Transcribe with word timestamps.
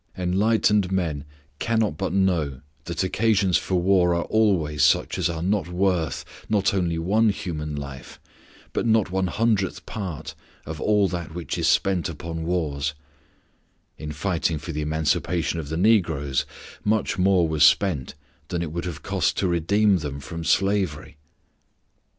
Enlightened 0.17 0.91
men 0.91 1.25
cannot 1.59 1.95
but 1.95 2.11
know 2.11 2.61
that 2.85 3.03
occasions 3.03 3.55
for 3.59 3.75
war 3.75 4.15
are 4.15 4.23
always 4.23 4.83
such 4.83 5.19
as 5.19 5.29
are 5.29 5.43
not 5.43 5.67
worth 5.67 6.25
not 6.49 6.73
only 6.73 6.97
one 6.97 7.29
human 7.29 7.75
life, 7.75 8.19
but 8.73 8.87
not 8.87 9.11
one 9.11 9.27
hundredth 9.27 9.85
part 9.85 10.33
of 10.65 10.81
all 10.81 11.07
that 11.07 11.35
which 11.35 11.55
is 11.55 11.67
spent 11.67 12.09
upon 12.09 12.43
wars 12.43 12.95
(in 13.99 14.11
fighting 14.11 14.57
for 14.57 14.71
the 14.71 14.81
emancipation 14.81 15.59
of 15.59 15.69
the 15.69 15.77
negroes 15.77 16.47
much 16.83 17.19
more 17.19 17.47
was 17.47 17.63
spent 17.63 18.15
than 18.47 18.63
it 18.63 18.71
would 18.71 18.85
have 18.85 19.03
cost 19.03 19.37
to 19.37 19.47
redeem 19.47 19.97
them 19.97 20.19
from 20.19 20.43
slavery). 20.43 21.15